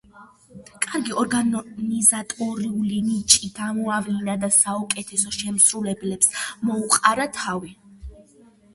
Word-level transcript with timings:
კარგი 0.85 1.11
ორგანიზატორული 1.23 3.03
ნიჭი 3.11 3.51
გამოავლინა 3.61 4.39
და 4.47 4.51
საუკეთესო 4.59 5.37
შემსრულებლებს 5.39 6.35
მოუყარა 6.69 7.33
თავი. 7.41 7.75